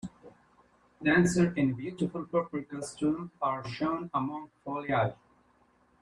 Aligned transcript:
Dancers 1.03 1.53
in 1.57 1.73
beautiful, 1.73 2.25
purple 2.25 2.63
costumes 2.63 3.29
are 3.39 3.63
shown 3.69 4.09
among 4.15 4.49
foliage. 4.65 5.13